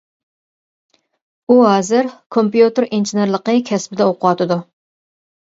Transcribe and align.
ئۇ 1.51 1.57
ھازىر 1.59 2.09
كومپيۇتېر 2.37 2.87
ئىنژېنېرلىقى 2.97 3.57
كەسپىدە 3.71 4.09
ئوقۇۋاتىدۇ. 4.13 4.63